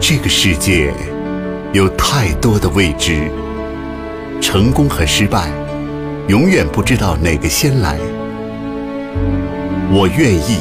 [0.00, 0.92] 这个世界
[1.72, 3.30] 有太多的未知，
[4.40, 5.48] 成功和失败，
[6.28, 7.98] 永远不知道哪个先来。
[9.90, 10.58] 我愿意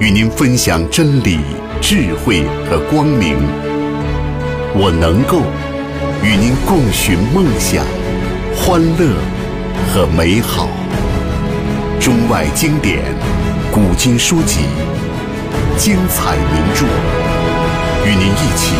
[0.00, 1.40] 与您分享真理、
[1.80, 3.36] 智慧和光明。
[4.74, 5.42] 我能够
[6.22, 7.84] 与您共寻梦想、
[8.56, 9.14] 欢乐
[9.92, 10.68] 和美好。
[12.00, 13.02] 中外经典、
[13.72, 14.60] 古今书籍、
[15.76, 16.86] 精彩名著，
[18.06, 18.76] 与您一起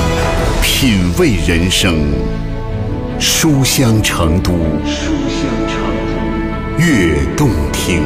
[0.63, 2.15] 品味人生。
[3.19, 4.53] 书香成都，
[4.87, 5.75] 书香成，
[6.79, 8.05] 悦动听。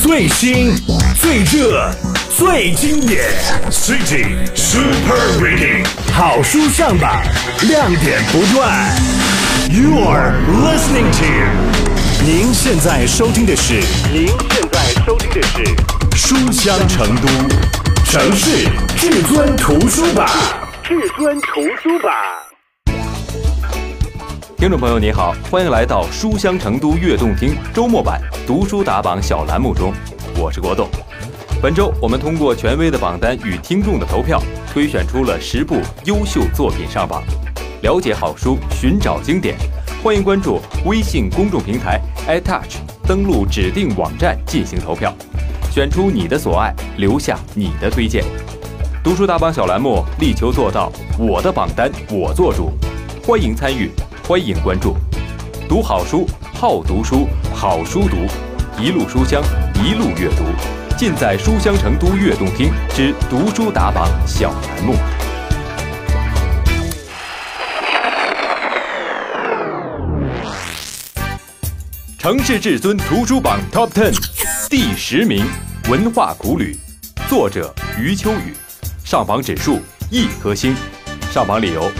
[0.00, 0.76] 最新、
[1.20, 1.90] 最热、
[2.36, 3.24] 最经典
[3.68, 7.20] ，City Super Reading，好书上榜，
[7.62, 9.19] 亮点不断。
[9.68, 10.32] You are
[10.64, 13.74] listening to，您现在收听的是，
[14.12, 17.28] 您现在收听的是书香成都
[18.04, 20.26] 城市至尊图书榜，
[20.82, 22.10] 至尊图书榜。
[24.56, 29.92] 听众朋友，你好，欢迎来到书香成都悦动听周末版读书打榜小栏目中，
[30.36, 30.88] 我是国栋。
[31.60, 37.22] 本周我们通过权威的榜单与听众的投票，推选出了十部优秀作品上榜。
[37.82, 39.56] 了解好书，寻找经典，
[40.02, 45.14] 欢迎关注微信公众平台 iTouch，登录指定网站进行投票，
[45.72, 48.22] 选出你的所爱，留下你的推荐。
[49.02, 52.70] 读书打榜小栏目力求做到我的榜单我做主，
[53.26, 53.90] 欢迎参与。
[54.28, 54.94] 欢迎关注，
[55.68, 58.16] 读好书，好读书，好书读，
[58.80, 59.42] 一路书香，
[59.74, 60.44] 一路阅读，
[60.96, 64.94] 尽在书香成都悦动听之读书打榜小栏目。
[72.20, 74.14] 城市至尊图书榜 Top Ten
[74.68, 75.46] 第十名，
[75.90, 76.78] 《文化苦旅》，
[77.30, 78.52] 作者余秋雨，
[79.02, 79.80] 上榜指数
[80.10, 80.76] 一颗星，
[81.32, 81.90] 上榜理由。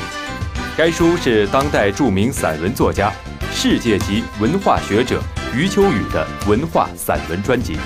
[0.77, 3.11] 该书是当代著名散文作家、
[3.51, 5.23] 世界级文化学者
[5.55, 7.79] 余秋雨的文化散文专辑，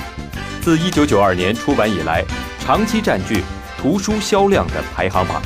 [0.60, 2.24] 自1992年出版以来，
[2.58, 3.44] 长期占据
[3.80, 5.40] 图书销量的排行榜，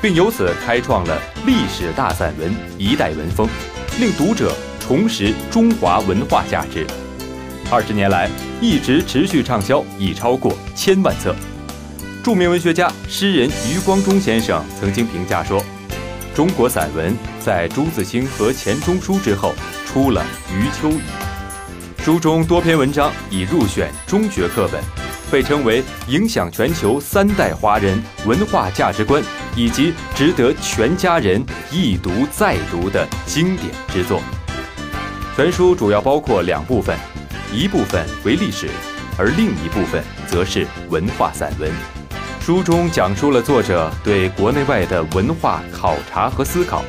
[0.00, 3.48] 并由此开创了历史大散文一代文风，
[3.98, 4.56] 令读者
[4.90, 6.84] 重拾中华文化价值。
[7.70, 8.28] 二十年来，
[8.60, 11.32] 一直持续畅销已超过千万册。
[12.24, 15.64] 著名文学家、诗人余光中先生曾经评价说。
[16.34, 19.54] 中国散文在朱自清和钱钟书之后
[19.86, 21.00] 出了余秋雨。
[22.02, 24.82] 书中多篇文章已入选中学课本，
[25.30, 29.22] 被称为影响全球三代华人文化价值观
[29.54, 31.40] 以及值得全家人
[31.70, 34.20] 一读再读的经典之作。
[35.42, 36.94] 全书主要包括两部分，
[37.50, 38.68] 一部分为历史，
[39.16, 41.72] 而另一部分则是文化散文。
[42.42, 46.84] 书中讲述了作者对国内外的文化考察和思考，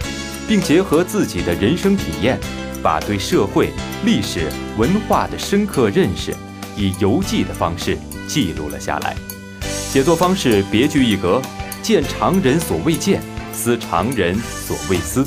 [0.50, 2.38] 并结合自己的人生体验，
[2.84, 3.70] 把对社会、
[4.04, 6.36] 历史文化的深刻认识，
[6.76, 7.98] 以游记的方式
[8.28, 9.16] 记录了下来。
[9.62, 11.42] 写作方式别具一格，
[11.82, 13.22] 见常人所未见，
[13.54, 15.26] 思常人所未思，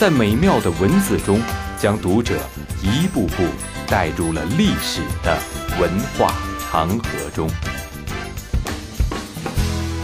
[0.00, 1.40] 在美妙的文字中，
[1.78, 2.34] 将读者
[2.82, 3.44] 一步步
[3.86, 5.36] 带入了历史的
[5.78, 7.48] 文化长河中。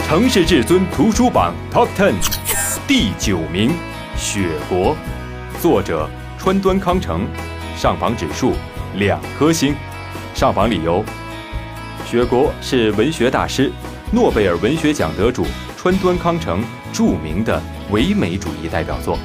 [0.07, 2.13] 城市至尊图书榜 Top Ten
[2.87, 3.71] 第九名，
[4.17, 4.95] 《雪国》，
[5.61, 7.27] 作者川端康成，
[7.77, 8.53] 上榜指数
[8.97, 9.75] 两颗星，
[10.35, 11.03] 上榜理由：
[12.11, 13.73] 《雪国》是文学大师、
[14.13, 15.47] 诺贝尔文学奖得主
[15.79, 16.63] 川端康成
[16.93, 17.59] 著名的
[17.91, 19.19] 唯美主义代表作，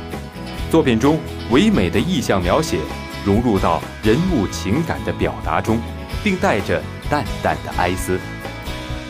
[0.70, 1.18] 作品中
[1.50, 2.80] 唯美的意象描写
[3.26, 5.80] 融入到人物情感的表达中，
[6.24, 8.20] 并带着淡淡的哀思。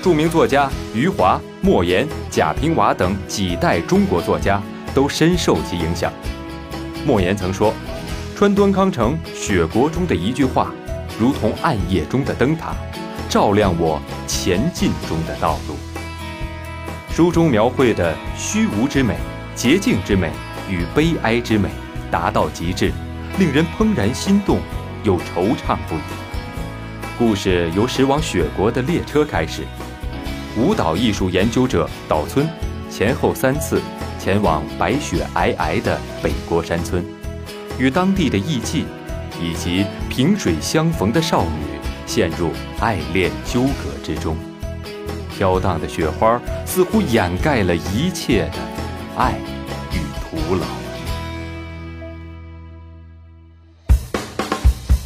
[0.03, 4.61] 著名作家余华、莫言、贾平凹等几代中国作家
[4.93, 6.13] 都深受其影响。
[7.05, 7.73] 莫言曾说
[8.37, 10.71] ：“川端康成《雪国》中的一句话，
[11.19, 12.75] 如同暗夜中的灯塔，
[13.27, 15.75] 照亮我前进中的道路。”
[17.11, 19.15] 书中描绘的虚无之美、
[19.55, 20.29] 洁净之美
[20.69, 21.69] 与悲哀之美
[22.11, 22.91] 达到极致，
[23.39, 24.59] 令人怦然心动，
[25.03, 25.99] 又惆怅不已。
[27.17, 29.63] 故事由驶往雪国的列车开始。
[30.55, 32.47] 舞蹈艺术研究者岛村，
[32.89, 33.81] 前后三次
[34.19, 37.03] 前往白雪皑皑的北国山村，
[37.77, 38.83] 与当地的艺妓
[39.41, 44.35] 以及萍水相逢的少女陷入爱恋纠葛之中。
[45.29, 48.57] 飘荡的雪花似乎掩盖了一切的
[49.15, 49.35] 爱
[50.47, 50.65] 古老。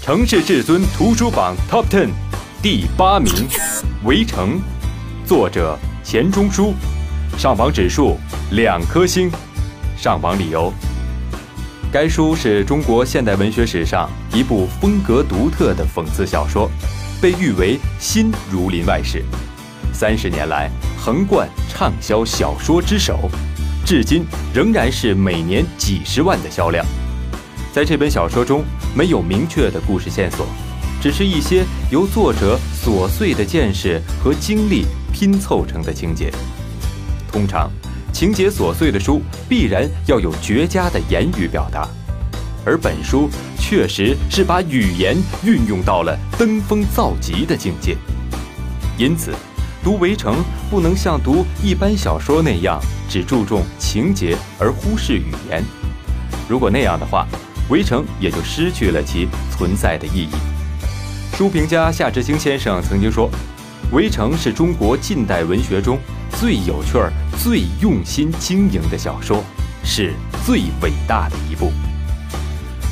[0.02, 2.10] 城市至尊图书榜 Top Ten
[2.62, 3.34] 第八名，
[4.04, 4.60] 《围城》，
[5.26, 6.74] 作者钱钟书，
[7.38, 8.18] 上榜指数
[8.52, 9.32] 两颗星。
[9.96, 10.74] 上榜理由：
[11.92, 16.70] 该书是中国现代文学史上一部风格独特的讽刺小说，
[17.22, 19.20] 被誉为新《儒林外史》，
[19.94, 23.30] 三十年来横贯畅销小说之首，
[23.92, 26.86] 至今仍然是每年几十万的销量。
[27.74, 28.64] 在这本小说中。
[28.94, 30.46] 没有明确的故事线索，
[31.02, 36.30] 只是一些由作者琐碎的见识和经历拼凑成的情节。
[37.32, 37.72] 通常，
[38.12, 41.88] 情节琐碎的书必然要有绝佳的言语表达，
[42.66, 45.16] 而本书确实是把语言
[45.46, 47.96] 运用到了登峰造极的境界。
[48.98, 49.34] 因此，
[49.84, 50.36] 读《围城》
[50.70, 52.80] 不能像读一般小说那样
[53.10, 55.64] 只注重情节而忽视语言。
[56.48, 57.26] 如果那样的话，
[57.70, 60.30] 围城也就失去了其存在的意义。
[61.36, 63.28] 书评家夏志清先生曾经说
[63.92, 65.98] ：“围城是中国近代文学中
[66.40, 69.44] 最有趣儿、最用心经营的小说，
[69.84, 70.14] 是
[70.46, 71.72] 最伟大的一部。”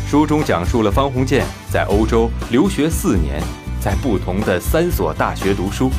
[0.10, 3.44] 书中讲述了方鸿渐在欧洲留学四年，
[3.80, 5.92] 在不同的三所大学读书，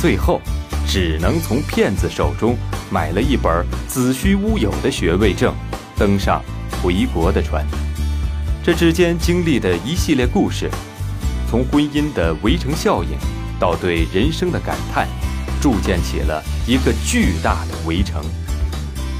[0.00, 0.40] 最后
[0.88, 2.56] 只能从骗子手中
[2.90, 5.54] 买了一本子虚乌有的学位证，
[5.94, 6.42] 登上
[6.82, 7.66] 回国的船。
[8.64, 10.70] 这之间经历的一系列故事，
[11.50, 13.10] 从婚姻的围城效应，
[13.58, 15.06] 到对人生的感叹，
[15.60, 18.24] 铸建起了一个巨大的围城。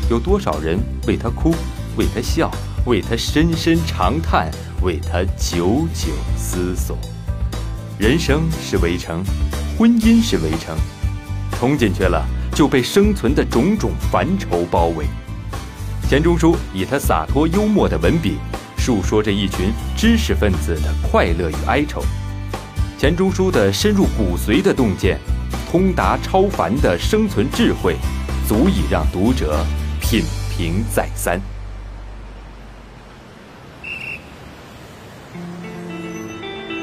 [0.08, 1.54] 有多少人为他哭，
[1.98, 2.50] 为他笑，
[2.86, 4.50] 为他深深长叹，
[4.80, 6.96] 为他久久思索？
[7.98, 9.22] 人生是围城，
[9.80, 10.76] 婚姻是围城，
[11.52, 12.22] 冲进去了
[12.54, 15.06] 就被生存的种种烦愁包围。
[16.06, 18.36] 钱钟书以他洒脱幽默的文笔。
[18.76, 22.02] 述说着一群知识分子的快乐与哀愁，
[22.98, 25.18] 钱钟书的深入骨髓的洞见，
[25.70, 27.96] 通达超凡的生存智慧，
[28.46, 29.64] 足以让读者
[29.98, 30.24] 品
[30.54, 31.40] 评再三。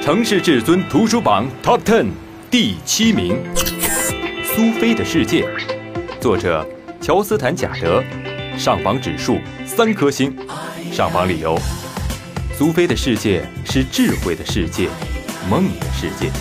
[0.02, 2.08] 城市至尊图书榜 Top Ten
[2.50, 3.38] 第七名，
[4.46, 5.44] 《苏菲的世界》，
[6.22, 6.66] 作者
[7.02, 8.02] 乔斯坦·贾德，
[8.58, 10.34] 上榜指数三颗星，
[10.90, 11.60] 上榜理由。
[12.58, 14.88] 苏菲的世界是智慧的世界，
[15.50, 16.32] 梦的世界。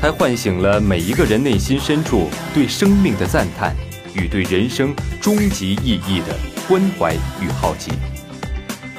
[0.00, 3.74] 它唤醒了每一个人内心深处对生命的赞叹
[4.14, 6.36] 与对人生终极意义的
[6.68, 7.12] 关怀
[7.42, 7.90] 与好奇。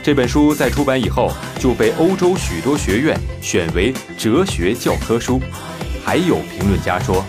[0.04, 5.42] 这本书在出版以后就被欧洲许多学院选为哲学教科书。
[6.08, 7.22] 还有评论家说，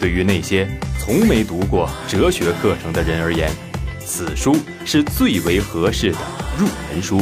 [0.00, 0.66] 对于那些
[0.98, 3.50] 从没读过哲学课程的人而言，
[3.98, 6.18] 此书是最为合适的
[6.56, 7.20] 入门书。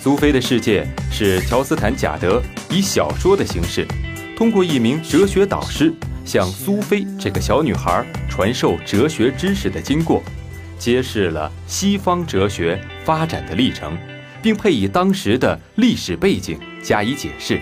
[0.00, 2.40] 苏菲的世界是乔斯坦·贾德
[2.70, 3.84] 以小说的形式，
[4.36, 5.92] 通过一名哲学导师
[6.24, 10.22] 向苏菲这个小女孩传授哲学知识的经过，
[10.78, 13.98] 揭示了西方哲学发展的历程，
[14.40, 17.60] 并配以当时的历史背景加以解释。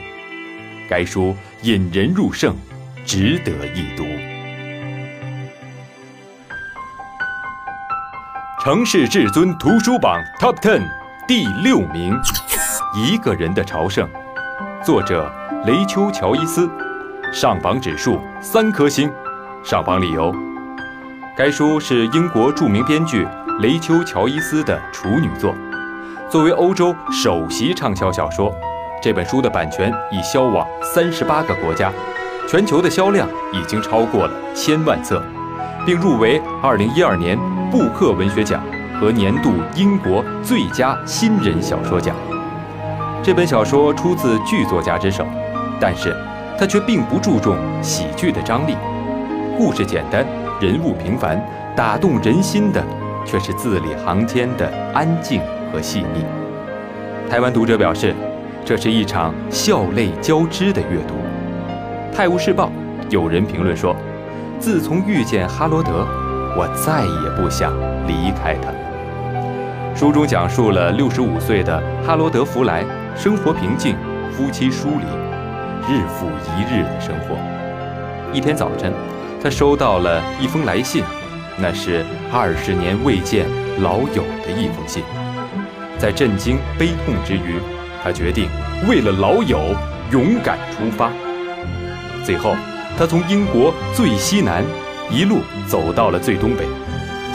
[0.86, 2.56] 该书引人入胜，
[3.04, 4.02] 值得一读。
[8.64, 10.82] 城市至尊图书榜 Top Ten。
[11.28, 12.14] 第六名，
[12.96, 14.08] 《一个人的朝圣》，
[14.84, 15.30] 作者
[15.66, 16.66] 雷丘·乔伊斯，
[17.30, 19.12] 上榜指数三颗星。
[19.62, 20.34] 上榜理由：
[21.36, 23.28] 该书是英国著名编剧
[23.60, 25.54] 雷丘·乔伊斯的处女作，
[26.30, 28.50] 作为欧洲首席畅销小说，
[29.02, 31.92] 这本书的版权已销往三十八个国家，
[32.48, 35.22] 全球的销量已经超过了千万册，
[35.86, 37.38] 并入围二零一二年
[37.70, 38.62] 布克文学奖。
[39.00, 42.14] 和年度英国最佳新人小说奖。
[43.22, 45.24] 这本小说出自剧作家之手，
[45.80, 46.14] 但是
[46.58, 48.76] 他却并不注重喜剧的张力。
[49.56, 50.22] 故事简单，
[50.60, 51.42] 人物平凡，
[51.74, 52.84] 打动人心的
[53.24, 55.40] 却是字里行间的安静
[55.72, 56.22] 和细腻。
[57.30, 58.14] 台湾读者表示，
[58.64, 61.14] 这是一场笑泪交织的阅读。
[62.16, 62.66] 《泰晤士报》
[63.10, 63.96] 有人评论说
[64.60, 66.06] ：“自从遇见哈罗德，
[66.56, 67.72] 我再也不想
[68.06, 68.70] 离开他。”
[69.96, 72.84] 书中讲述了六十五岁的哈罗德·弗莱
[73.16, 73.96] 生活平静，
[74.32, 77.36] 夫妻疏离，日复一日的生活。
[78.32, 78.92] 一天早晨，
[79.42, 81.02] 他收到了一封来信，
[81.58, 83.46] 那是二十年未见
[83.82, 85.02] 老友的一封信。
[85.98, 87.56] 在震惊悲痛之余，
[88.02, 88.48] 他决定
[88.88, 89.74] 为了老友
[90.10, 91.10] 勇敢出发。
[92.24, 92.54] 最后，
[92.98, 94.64] 他从英国最西南
[95.10, 96.64] 一路走到了最东北，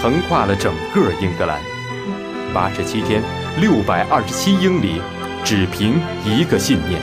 [0.01, 1.59] 横跨了整个英格兰。
[2.53, 3.21] 八十七天，
[3.59, 5.01] 六百二十七英里，
[5.43, 7.01] 只凭一个信念。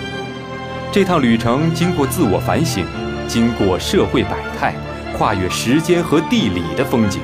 [0.90, 2.84] 这趟旅程经过自我反省，
[3.26, 4.74] 经过社会百态，
[5.16, 7.20] 跨越时间和地理的风景，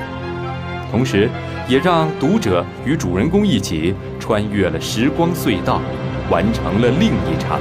[0.91, 1.29] 同时
[1.67, 5.81] 也让读者与主人公一起穿越了时光隧道，
[6.29, 7.59] 完成了另一场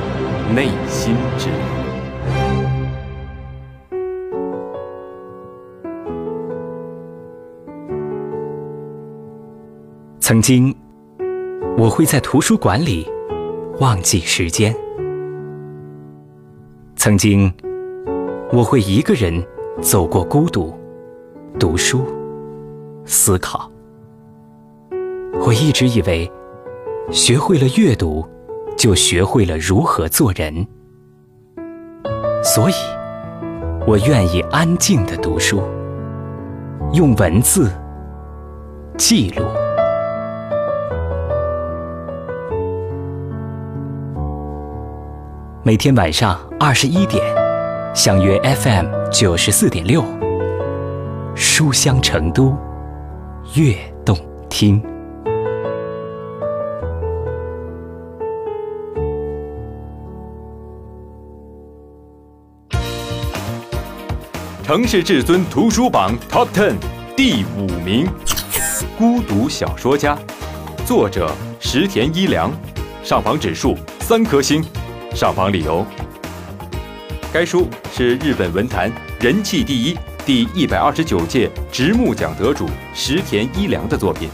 [0.54, 1.54] 内心之旅。
[10.20, 10.74] 曾经，
[11.78, 13.10] 我会在图书馆里
[13.80, 14.74] 忘记时间；
[16.96, 17.50] 曾经，
[18.52, 19.42] 我会一个人
[19.80, 20.74] 走过孤独，
[21.58, 22.04] 读书、
[23.06, 23.70] 思考。
[25.46, 26.30] 我一直以为，
[27.10, 28.22] 学会了阅读，
[28.78, 30.64] 就学会了如何做人，
[32.44, 32.74] 所以，
[33.84, 35.60] 我愿意安静的读书，
[36.92, 37.72] 用文字
[38.96, 39.44] 记录。
[45.64, 47.20] 每天晚上二十一点，
[47.92, 50.04] 相约 FM 九十四点六，
[51.34, 52.56] 书香成都，
[53.56, 54.16] 悦动
[54.48, 54.80] 听。
[64.68, 66.74] 城市至尊图书榜 Top Ten
[67.16, 68.06] 第五名，
[68.98, 70.14] 《孤独小说家》，
[70.84, 72.52] 作者石田一良，
[73.02, 74.62] 上榜指数三颗星。
[75.14, 75.86] 上榜理由：
[77.32, 79.96] 该书是日本文坛人气第一、
[80.26, 84.28] 第一百二十九届直木奖得主石田一良的作品，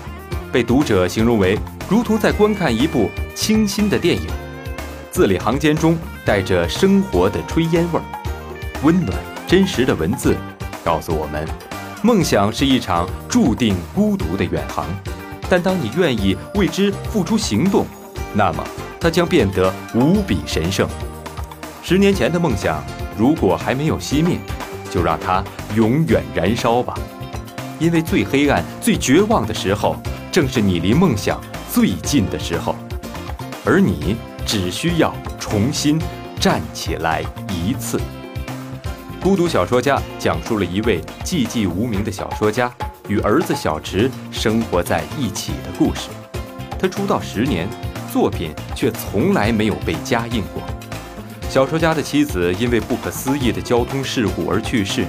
[0.51, 1.57] 被读者形容为
[1.89, 4.27] 如同在观看一部清新的电影。
[5.13, 8.05] 字里行间中带着生活的炊烟味儿，
[8.83, 9.17] 温暖
[9.55, 10.37] 真实的文字
[10.85, 11.47] 告诉我们：
[12.03, 14.85] 梦想是一场注定孤独的远航，
[15.49, 17.87] 但当你愿意为之付出行动，
[18.35, 18.65] 那么。
[19.01, 20.89] 它将变得无比神圣。
[21.85, 22.83] 十年前的梦想，
[23.17, 24.41] 如果还没有熄灭，
[24.91, 25.41] 就让它
[25.77, 26.93] 永远燃烧吧。
[27.79, 29.95] 因为最黑暗、最绝望的时候，
[30.33, 31.41] 正是你离梦想
[31.73, 32.75] 最近的时候。
[33.65, 35.97] 而你只需要重新
[36.41, 38.01] 站起来一次。
[39.25, 42.71] 孤独小说家讲述了一位寂寂无名的小说家
[43.09, 46.11] 与儿子小池生活在一起的故事。
[46.79, 47.67] 他出道十年。
[48.13, 50.63] 作品却从来没有被加印过。
[51.49, 55.05] 小说家的妻子因为不可思议的交通事故而去世，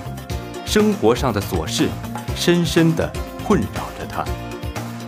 [0.65, 1.88] 生活上的琐事
[2.36, 3.07] 深深地
[3.45, 4.25] 困扰着他。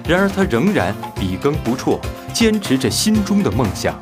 [0.07, 1.99] 然而他仍然笔耕不辍，
[2.31, 3.97] 坚持着心中的梦想。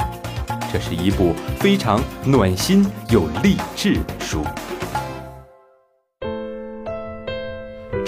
[0.73, 4.43] 这是一部非常暖心又励志的书。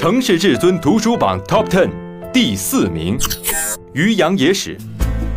[0.08, 1.90] 城市至尊图书榜 Top Ten
[2.32, 3.18] 第四名，
[3.92, 4.78] 《渔阳野史》。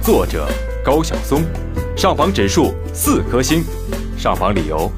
[0.01, 0.47] 作者
[0.85, 1.43] 高晓松，
[1.97, 3.65] 上榜指数四颗星。
[4.17, 4.89] 上榜理由：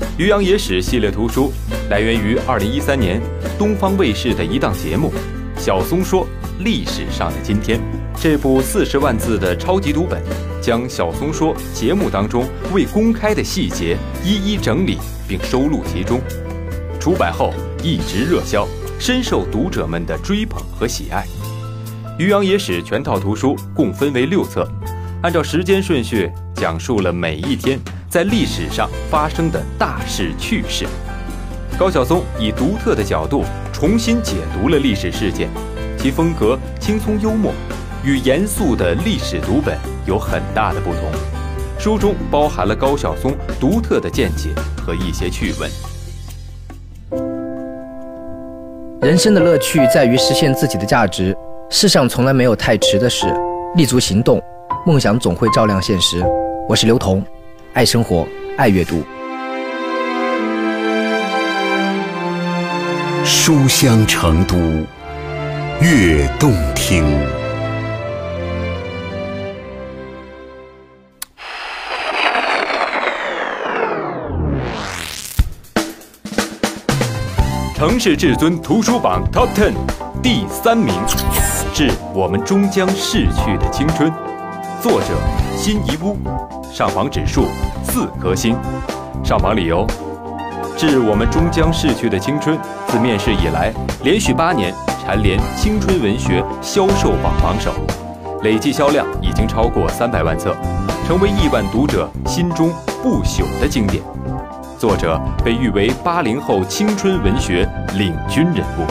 [0.18, 1.50] 《渔阳野史》系列图书
[1.88, 3.18] 来源于二零一三年
[3.58, 5.10] 东方卫视的一档节目
[5.58, 6.26] 《晓松说
[6.58, 7.78] 历史上的今天》。
[8.14, 10.22] 这部四十万字的超级读本，
[10.60, 16.20] 将晓松说节目当中未公开的细节一一整理并收录其中。
[17.00, 21.24] 出版后一直热销，深受读者们的追捧和喜爱。
[22.18, 24.68] 《渔阳野史》全套图书共分为六册，
[25.22, 27.78] 按照时间顺序讲述了每一天
[28.08, 30.84] 在历史上发生的大事趣事。
[31.78, 35.48] 高晓松以独特的角度重新解读了历史事件，
[35.96, 37.52] 其风格轻松幽默，
[38.04, 41.02] 与严肃的历史读本有很大的不同。
[41.78, 44.50] 书中包含了高晓松独特的见解
[44.84, 45.70] 和一些趣闻。
[49.08, 51.34] 人生的乐趣在于实现自己的价值。
[51.70, 53.24] 世上从来没有太迟的事，
[53.74, 54.38] 立足行动，
[54.84, 56.22] 梦想总会照亮现实。
[56.68, 57.24] 我是刘同，
[57.72, 59.02] 爱生活，爱阅读。
[63.24, 64.58] 书香成都，
[65.80, 67.02] 悦动听。
[77.78, 79.72] 城市至尊图书榜 Top Ten
[80.20, 80.92] 第三名。
[81.72, 84.12] 致我们终将逝去的青春，
[84.82, 85.06] 作者
[85.56, 86.16] 辛夷坞，
[86.72, 87.44] 上榜指数
[87.84, 88.56] 四颗星。
[89.22, 89.86] 上榜理由：
[90.76, 92.58] 致我们终将逝去的青春
[92.88, 97.70] 自面世以来，连续八年蝉联青春文学销售榜榜首，
[98.42, 100.52] 累计销量已经超过三百万册，
[101.06, 102.72] 成为亿万读者心中
[103.04, 104.02] 不朽的经典。
[104.78, 108.86] 作者被誉为八零后青春文学领军人物。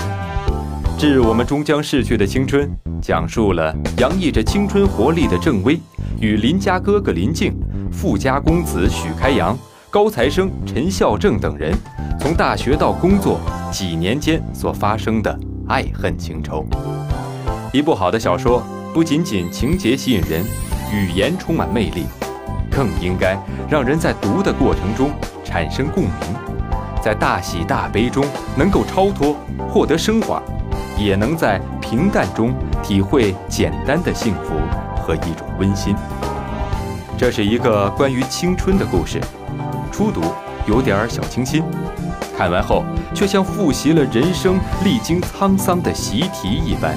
[1.00, 2.70] 致我们终将逝去的青春，
[3.02, 5.80] 讲述了洋溢着青春活力的郑微
[6.20, 7.58] 与邻家哥哥林静、
[7.92, 9.58] 富家公子许开阳、
[9.90, 11.74] 高材生陈孝正等人
[12.20, 13.40] 从大学到工作
[13.72, 15.40] 几年间所发生的
[15.70, 16.66] 爱恨情仇。
[17.72, 18.62] 一部好的小说，
[18.94, 20.44] 不仅仅情节吸引人，
[20.92, 22.06] 语言充满魅力，
[22.72, 23.38] 更应该
[23.70, 25.12] 让人在读的过程中
[25.48, 26.12] 产生共鸣，
[27.02, 28.26] 在大喜大悲中
[28.58, 29.34] 能够超脱，
[29.70, 30.42] 获得升华。
[31.00, 34.56] 也能在平淡中体会简单的幸福
[35.00, 35.96] 和一种温馨。
[37.16, 39.22] 这是一个关于青春的故事，
[39.92, 40.22] 初读
[40.66, 41.64] 有点小清新，
[42.36, 46.96] 看完后却像复习了人生历经沧桑的习题一般，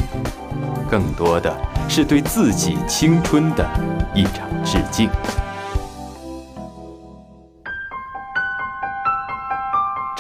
[0.90, 1.54] 更多的
[1.87, 3.69] 是对自己青春的
[4.14, 5.11] 一场致敬。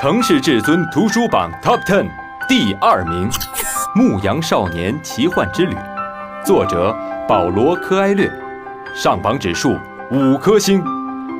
[0.00, 2.08] 城市至尊图书榜 Top Ten
[2.48, 3.28] 第二名。
[3.94, 5.74] 《牧羊少年奇幻之旅》，
[6.42, 6.96] 作者
[7.28, 8.26] 保罗·科埃略，
[8.96, 9.76] 上榜指数
[10.10, 10.82] 五颗星。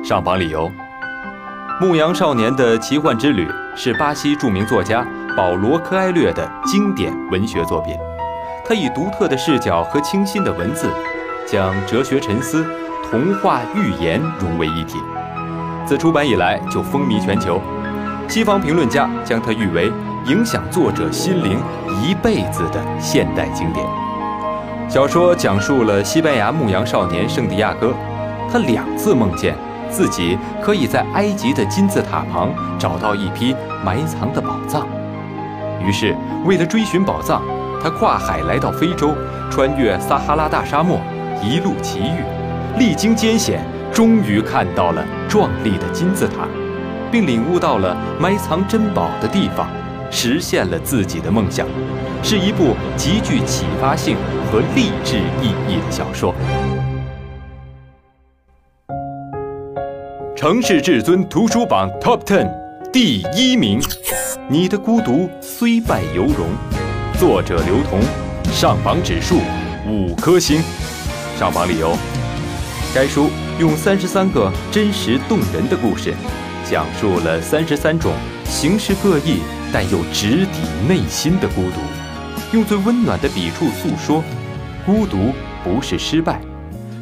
[0.03, 0.69] 上榜理由：
[1.83, 5.03] 《牧羊少年的奇幻之旅》是巴西著名作家
[5.35, 7.97] 保罗·科埃略的经典文学作品。
[8.63, 10.87] 他以独特的视角和清新的文字，
[11.47, 12.63] 将哲学沉思、
[13.09, 14.99] 童话寓言融为一体。
[15.83, 17.59] 自出版以来就风靡全球，
[18.31, 19.91] 西方评论家将它誉为。
[20.27, 21.59] 影响作者心灵
[22.01, 23.83] 一辈子的现代经典
[24.87, 27.91] 小说，讲述了西班牙牧羊少年圣地亚哥，
[28.51, 29.55] 他两次梦见
[29.89, 34.87] 自己可以在埃及的金字塔旁找到一批埋藏的宝藏。
[35.83, 37.41] 于是，为了追寻宝藏，
[37.83, 39.13] 他跨海来到非洲，
[39.49, 41.01] 穿越撒哈拉大沙漠，
[41.43, 42.23] 一路奇遇，
[42.77, 43.59] 历经艰险，
[43.91, 46.47] 终于看到了壮丽的金字塔，
[47.11, 49.67] 并领悟到了埋藏珍宝的地方。
[50.09, 51.65] 实现了自己的梦想，
[52.21, 54.17] 是一部极具启发性
[54.51, 56.35] 和励志意义的小说。
[60.35, 62.51] 城市至尊图书榜 Top Ten
[62.91, 63.79] 第一名，
[64.49, 66.47] 《你的孤独虽败犹荣》，
[67.17, 68.01] 作者刘同，
[68.51, 69.39] 上榜指数
[69.87, 70.61] 五颗星。
[71.37, 71.95] 上榜理由：
[72.93, 76.13] 该书用三十三个真实动人的故事，
[76.71, 78.13] 讲述了三十三种
[78.45, 79.41] 形式各异。
[79.73, 81.79] 但又直抵内心的孤独，
[82.51, 84.21] 用最温暖的笔触诉说：
[84.85, 85.31] 孤独
[85.63, 86.41] 不是失败，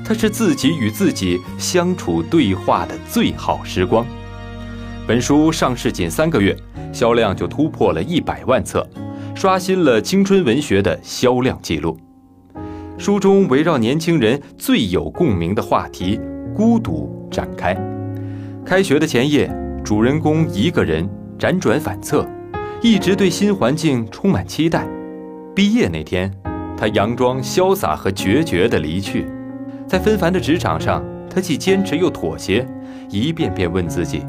[0.06, 4.06] 它是自己与自己相处对话的最好时光。
[5.08, 6.56] 本书上市仅三个月，
[6.94, 8.88] 销量就突破了一百万册，
[9.34, 11.98] 刷新了青春文学的销量记录。
[13.00, 16.20] 书中围绕年轻人最有共鸣的话题——
[16.56, 17.76] 孤独展开。
[18.70, 19.52] 开学的前夜，
[19.84, 22.24] 主人公一个人辗转反侧。
[22.84, 24.88] 一直对新环境充满期待。
[25.56, 26.32] 毕业那天，
[26.78, 29.26] 他佯装潇洒和决绝地离去。
[29.88, 32.64] 在纷繁的职场上，他既坚持又妥协，
[33.10, 34.24] 一遍遍问自己：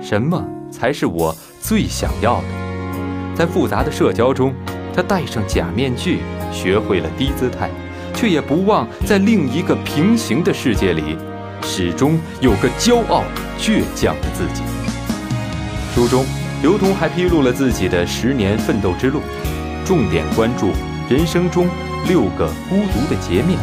[0.00, 3.36] 什么才是我最想要的？
[3.36, 4.52] 在复杂的社交中，
[4.92, 6.18] 他戴上假面具，
[6.50, 7.70] 学会了低姿态，
[8.12, 11.16] 却也不忘在另一个平行的世界里，
[11.66, 13.24] 始终有个骄傲
[13.58, 14.62] 倔强的自己。
[15.94, 16.24] 书中。
[16.62, 19.20] 刘同还披露了自己的十年奋斗之路，
[19.84, 20.70] 重点关注
[21.06, 21.68] 人生中
[22.08, 23.58] 六个孤独的截面，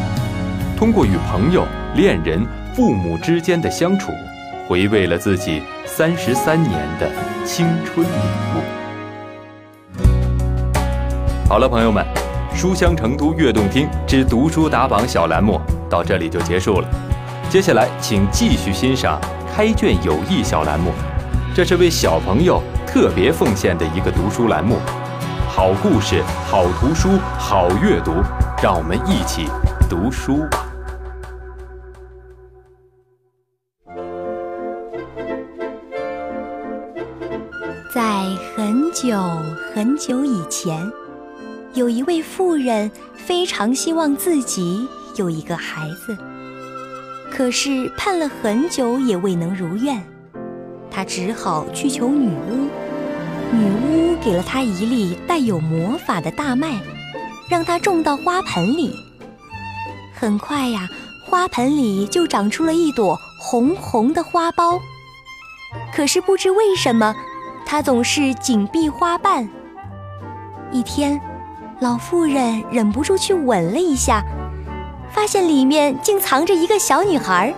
[0.78, 4.12] 通过与朋友、恋人、父母之间的相处，
[4.70, 7.12] 回味了自己三十三年的
[7.44, 8.12] 青春礼
[8.56, 8.62] 物。
[11.50, 12.06] 好了，朋友们，
[12.56, 16.88] 书香成都悦动听之读书打榜小栏目到这里就结束了，
[17.54, 20.92] 接下来请继续欣赏开卷有益小栏目，
[21.54, 22.60] 这是为小朋友。
[22.88, 24.78] 特别奉献的一个读书栏目，
[25.48, 28.12] 好故事、好图书、好阅读，
[28.60, 29.46] 让我们一起
[29.88, 30.40] 读书。
[37.94, 38.02] 在
[38.56, 39.16] 很久
[39.76, 40.92] 很久以前，
[41.76, 44.88] 有一位妇人非常希望自己
[45.18, 46.18] 有一个孩子，
[47.36, 50.00] 可是盼了很久也未能如愿，
[50.92, 52.70] 他只好去求女巫。
[53.52, 56.80] 女巫给了他一粒带有魔法的大麦，
[57.50, 58.94] 让他种到花盆里。
[60.14, 60.88] 很快呀，
[61.26, 64.80] 花盆里就长出了一朵红红的花苞。
[65.92, 67.16] 可是不知为什么，
[67.66, 69.50] 它总是紧闭花瓣。
[70.72, 71.20] 一天，
[71.80, 74.24] 老妇人忍不住去吻了一下，
[75.14, 77.54] 发现里面竟藏着一个小女孩。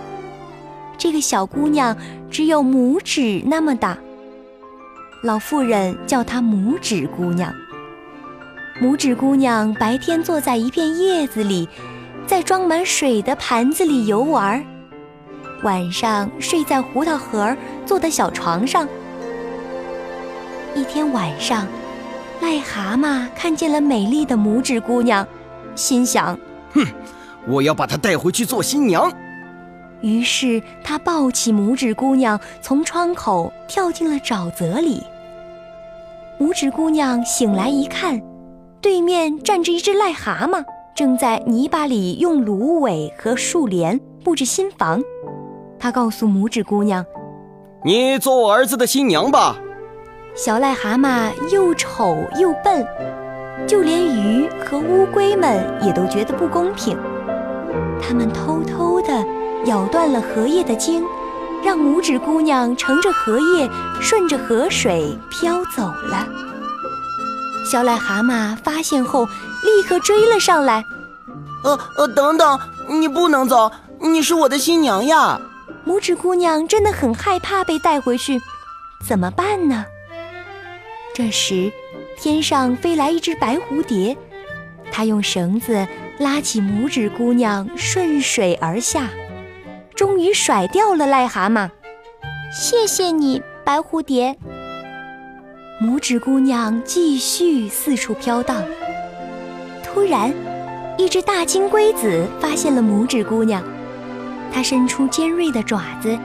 [0.98, 1.96] 这个小姑娘
[2.30, 3.96] 只有拇指那么大。
[5.22, 7.52] 老妇人叫她拇指姑娘。
[8.80, 11.66] 拇指姑娘白天坐在一片叶子里，
[12.26, 14.62] 在装满水的盘子里游玩；
[15.62, 18.86] 晚上睡在胡桃核做的小床上。
[20.74, 21.66] 一天晚上，
[22.42, 25.26] 癞蛤蟆看见了美丽的拇指姑娘，
[25.74, 26.38] 心想
[26.74, 26.84] ：“哼，
[27.48, 29.12] 我要把她带回去做新娘。”
[30.02, 35.02] 于是他抱起拇指姑娘，从窗口跳进了沼泽里。
[36.38, 38.20] 拇指姑娘醒来一看，
[38.82, 40.62] 对面站着一只癞蛤蟆，
[40.94, 45.02] 正在泥巴里用芦苇和树帘布置新房。
[45.78, 47.04] 他告诉拇指姑娘
[47.82, 49.56] ：“你做我儿子的新娘吧。”
[50.36, 52.86] 小癞蛤蟆又丑又笨，
[53.66, 56.94] 就连鱼和乌龟们也都觉得不公平。
[58.00, 59.24] 他们偷偷地
[59.66, 61.02] 咬断了荷叶的茎，
[61.64, 63.68] 让拇指姑娘乘着荷叶，
[64.00, 66.26] 顺着河水飘走了。
[67.70, 70.84] 小癞蛤蟆发现后，立刻追了上来。
[71.64, 72.58] 呃呃，等等，
[72.88, 75.40] 你不能走，你是我的新娘呀！
[75.84, 78.40] 拇指姑娘真的很害怕被带回去，
[79.04, 79.84] 怎么办呢？
[81.12, 81.72] 这时，
[82.16, 84.16] 天上飞来一只白蝴蝶，
[84.92, 85.86] 它用绳子
[86.18, 89.10] 拉起拇指姑娘，顺水而下，
[89.94, 91.68] 终于甩掉了癞蛤蟆。
[92.50, 94.34] 谢谢你，白蝴蝶。
[95.78, 98.64] 拇指姑娘继续四处飘荡。
[99.84, 100.32] 突然，
[100.96, 103.62] 一只大金龟子发现了拇指姑娘，
[104.50, 106.18] 它伸出尖锐的爪子，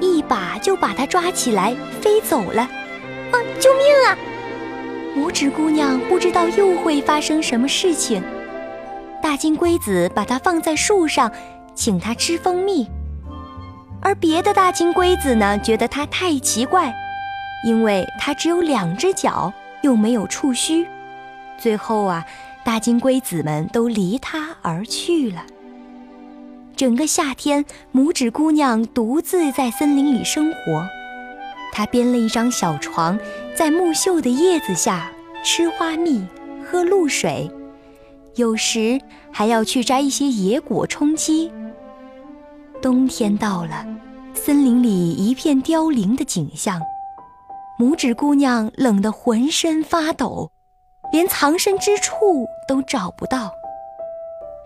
[0.00, 2.62] 一把就把它抓起来，飞走了。
[2.62, 3.36] 啊！
[3.60, 4.16] 救命啊！
[5.14, 8.22] 拇指姑娘不知道又会发生什么事情。
[9.28, 11.30] 大金龟子把它放在树上，
[11.74, 12.88] 请它吃蜂蜜。
[14.00, 16.94] 而别的大金龟子呢，觉得它太奇怪，
[17.62, 20.86] 因为它只有两只脚，又没有触须。
[21.58, 22.24] 最后啊，
[22.64, 25.44] 大金龟子们都离它而去了。
[26.74, 30.88] 整个夏天，拇指姑娘独自在森林里生活。
[31.70, 33.18] 她编了一张小床，
[33.54, 35.12] 在木秀的叶子下
[35.44, 36.26] 吃花蜜、
[36.64, 37.50] 喝露水，
[38.38, 39.00] 有时
[39.32, 41.52] 还要去摘一些野果充饥。
[42.80, 43.84] 冬天到了，
[44.32, 46.80] 森林里一片凋零的景象，
[47.80, 50.52] 拇指姑娘冷得浑身发抖，
[51.12, 53.50] 连藏身之处都找不到。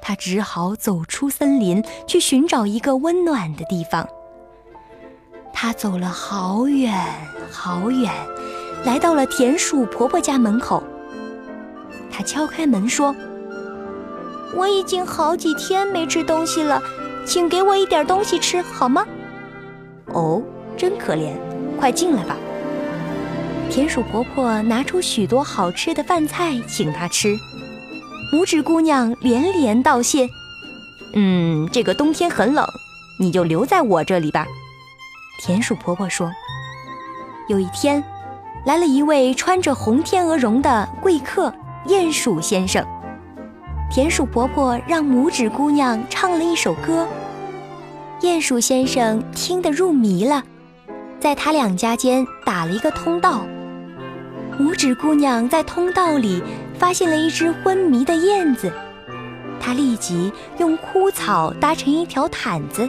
[0.02, 4.06] 她只好走出森林，去寻找一个温暖的地方。
[5.50, 6.94] 她走了好远
[7.50, 8.12] 好远，
[8.84, 10.82] 来到了田鼠婆婆家门口。
[12.10, 13.16] 她敲开门说
[14.54, 16.82] ：“我已经好几天没吃东西了，
[17.24, 19.06] 请给我一点东西吃好吗
[20.12, 20.42] ？”“哦，
[20.76, 21.34] 真可怜，
[21.78, 22.36] 快进来吧。”
[23.70, 27.34] 田鼠婆婆拿出许多好吃的饭菜请她吃。
[28.32, 30.28] 拇指姑娘连连道谢
[31.14, 32.66] ：“嗯，这个冬天很冷，
[33.18, 34.46] 你就留在我这里吧。”
[35.40, 36.30] 田鼠婆婆说
[37.48, 38.04] ：“有一天，
[38.64, 41.52] 来了一位穿着红天鹅绒的贵客——
[41.88, 42.86] 鼹鼠先生。
[43.94, 47.06] 田鼠婆婆让拇指姑娘唱了一首歌，
[48.22, 50.42] 鼹鼠先生听得入迷了，
[51.20, 53.42] 在他两家间打了一个通道。
[54.58, 56.42] 拇指姑娘在通道里
[56.78, 58.72] 发现了一只昏迷的燕子，
[59.60, 62.88] 她立即用枯草搭成一条毯子。”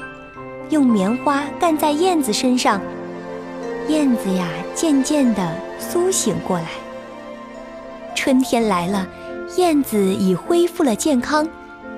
[0.72, 2.80] 用棉花盖在燕子身上，
[3.90, 6.68] 燕子呀渐渐地苏醒过来。
[8.16, 9.06] 春天来了，
[9.58, 11.48] 燕子已恢复了健康，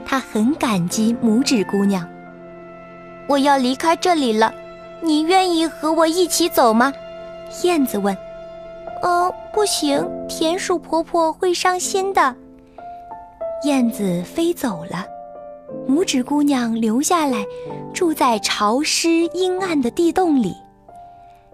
[0.06, 2.08] 它很感激拇指姑娘。
[3.28, 4.54] 我要离开这里了，
[5.02, 6.92] 你愿意和我一起走吗？
[7.64, 8.16] 燕子问。
[9.02, 12.36] 哦，不行，田鼠婆婆会伤心的。
[13.64, 15.06] 燕子飞走了。
[15.88, 17.46] 拇指姑娘留下来，
[17.94, 20.54] 住在潮湿阴暗的地洞里。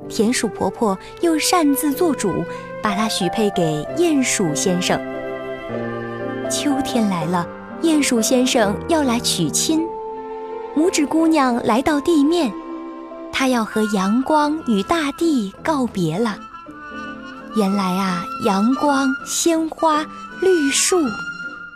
[0.09, 2.43] 田鼠婆婆又擅自做主，
[2.81, 4.99] 把她许配给鼹鼠先生。
[6.51, 7.47] 秋天来了，
[7.81, 9.87] 鼹鼠先生要来娶亲，
[10.75, 12.51] 拇指姑娘来到地面，
[13.31, 16.37] 她要和阳光与大地告别了。
[17.55, 20.05] 原来啊，阳光、鲜花、
[20.41, 20.99] 绿树。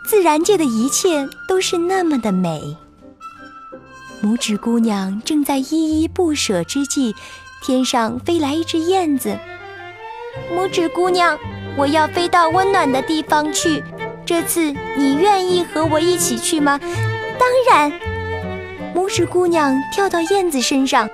[0.06, 2.76] 自然界的一切都是那么的美。
[4.22, 7.14] 拇指姑娘正在依依不舍之际，
[7.62, 9.38] 天上飞来一只燕子。
[10.54, 11.38] 拇指姑娘，
[11.78, 13.82] 我要飞到温暖的地方去，
[14.26, 16.80] 这次你愿意和我一起去吗？
[17.38, 17.92] 当然。
[18.92, 21.08] 拇指姑娘跳到燕子身上，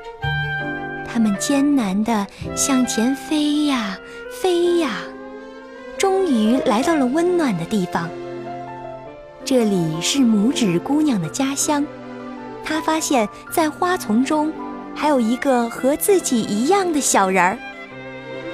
[1.07, 3.98] 它们艰难地向前飞呀
[4.40, 5.03] 飞呀。
[5.98, 8.09] 终于来到了温暖的地方。
[9.44, 11.85] 这里是拇指姑娘的家乡。
[12.64, 14.51] 她发现，在花丛中
[14.94, 17.59] 还有一个和自己一样的小人儿。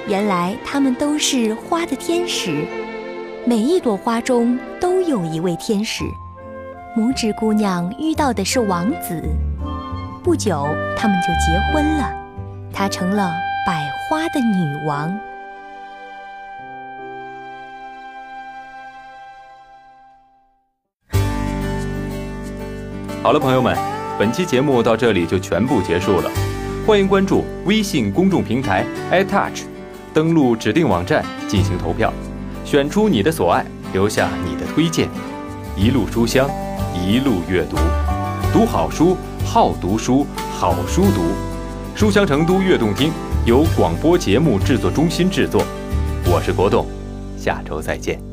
[0.05, 2.65] 原来，他们都是花的天使。
[3.45, 6.03] 每一朵花中都有一位天使。
[6.95, 9.23] 拇指姑娘遇到的是王子。
[10.23, 12.11] 不久，他们就结婚了。
[12.73, 13.31] 她成了
[13.65, 15.17] 百花的女王。
[23.23, 23.75] 好了，朋友们，
[24.19, 26.29] 本期节目到这里就全部结束了。
[26.85, 29.63] 欢迎关注微信公众平台 iTouch，
[30.13, 32.11] 登录指定网站进行投票，
[32.69, 35.09] 选出你的所爱，留下你的推荐。
[35.75, 36.47] 一路书香，
[36.93, 37.75] 一路阅读，
[38.53, 41.33] 读好书，好读书，好书读。
[41.95, 43.11] 书香成都悦动听
[43.43, 45.63] 由广播节目制作中心制作，
[46.25, 46.85] 我是国栋，
[47.35, 48.28] 下周再见。